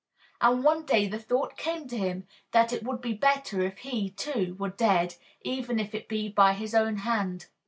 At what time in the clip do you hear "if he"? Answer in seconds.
3.61-4.09